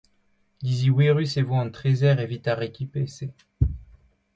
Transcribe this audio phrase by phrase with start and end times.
[0.65, 3.25] Diziouerus e vo an trezer evit ar rekipe-se.